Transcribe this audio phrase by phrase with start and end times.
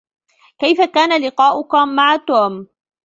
[0.59, 2.67] كيف كان لقاؤكِ مع توم؟